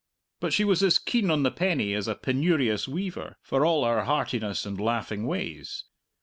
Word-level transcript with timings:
But 0.39 0.51
she 0.51 0.63
was 0.63 0.81
as 0.81 0.97
keen 0.97 1.29
on 1.29 1.43
the 1.43 1.51
penny 1.51 1.93
as 1.93 2.07
a 2.07 2.15
penurious 2.15 2.87
weaver, 2.87 3.37
for 3.43 3.63
all 3.63 3.85
her 3.85 4.05
heartiness 4.05 4.65
and 4.65 4.81
laughing 4.81 5.27
ways. 5.27 5.83